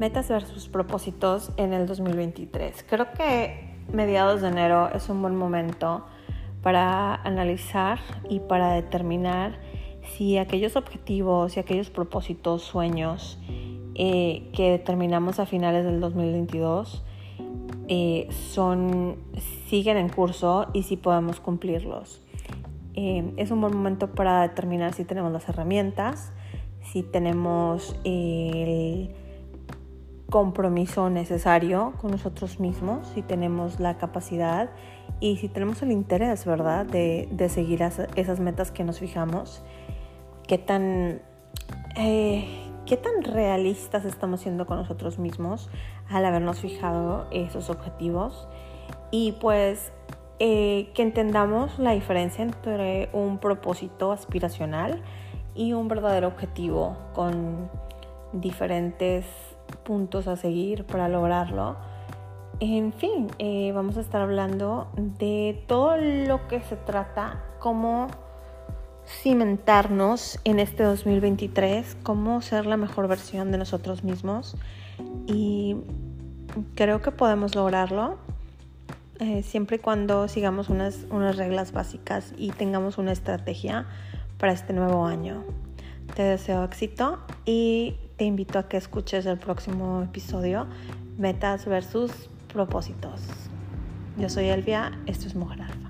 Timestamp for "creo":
2.88-3.12, 76.74-77.00